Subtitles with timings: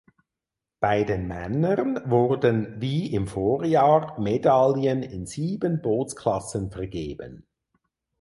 [0.79, 7.45] Bei den Männern wurden wie im Vorjahr Medaillen in sieben Bootsklassen vergeben.